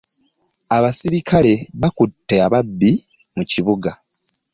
Abasirikale 0.75 1.53
baakutte 1.79 2.35
ababbi 2.45 2.91
mu 3.35 3.43
kibuga. 3.51 3.91